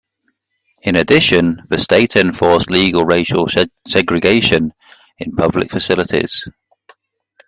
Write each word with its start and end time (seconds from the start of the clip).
In 0.81 0.95
addition, 0.95 1.61
the 1.69 1.77
state 1.77 2.15
enforced 2.15 2.71
legal 2.71 3.05
racial 3.05 3.45
segregation 3.87 4.73
in 5.19 5.35
public 5.35 5.69
facilities. 5.69 6.43